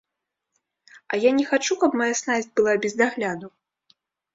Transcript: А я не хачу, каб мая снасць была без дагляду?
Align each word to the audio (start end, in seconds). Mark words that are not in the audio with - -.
А 1.11 1.21
я 1.27 1.31
не 1.41 1.45
хачу, 1.51 1.73
каб 1.85 1.91
мая 2.03 2.11
снасць 2.23 2.53
была 2.59 2.73
без 2.87 2.93
дагляду? 3.05 3.57